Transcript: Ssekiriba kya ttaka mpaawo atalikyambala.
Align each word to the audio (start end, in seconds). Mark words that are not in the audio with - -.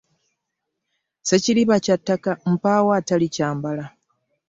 Ssekiriba 1.19 1.75
kya 1.85 1.95
ttaka 1.99 2.31
mpaawo 2.51 2.89
atalikyambala. 2.99 3.85